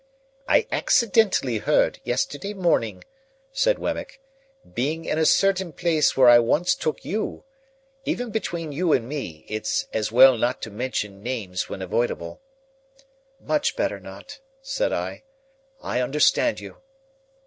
"I 0.47 0.65
accidentally 0.71 1.59
heard, 1.59 1.99
yesterday 2.03 2.55
morning," 2.55 3.03
said 3.51 3.77
Wemmick, 3.77 4.19
"being 4.73 5.05
in 5.05 5.19
a 5.19 5.27
certain 5.27 5.71
place 5.73 6.17
where 6.17 6.27
I 6.27 6.39
once 6.39 6.73
took 6.73 7.05
you,—even 7.05 8.31
between 8.31 8.71
you 8.71 8.93
and 8.93 9.07
me, 9.07 9.45
it's 9.47 9.85
as 9.93 10.11
well 10.11 10.39
not 10.39 10.59
to 10.63 10.71
mention 10.71 11.21
names 11.21 11.69
when 11.69 11.83
avoidable—" 11.83 12.41
"Much 13.39 13.75
better 13.75 13.99
not," 13.99 14.39
said 14.63 14.91
I. 14.91 15.21
"I 15.83 16.01
understand 16.01 16.59
you." 16.59 16.77